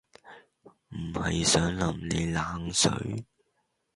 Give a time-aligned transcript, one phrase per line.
[0.89, 2.89] 唔係想淋你冷水